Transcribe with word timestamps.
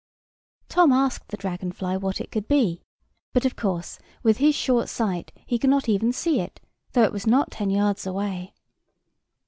Tom 0.67 0.91
asked 0.91 1.27
the 1.27 1.37
dragon 1.37 1.71
fly 1.71 1.95
what 1.95 2.19
it 2.19 2.31
could 2.31 2.47
be: 2.47 2.81
but, 3.33 3.45
of 3.45 3.55
course, 3.55 3.99
with 4.23 4.37
his 4.37 4.55
short 4.55 4.89
sight, 4.89 5.31
he 5.45 5.59
could 5.59 5.69
not 5.69 5.87
even 5.87 6.11
see 6.11 6.39
it, 6.39 6.59
though 6.93 7.03
it 7.03 7.13
was 7.13 7.27
not 7.27 7.51
ten 7.51 7.69
yards 7.69 8.07
away. 8.07 8.55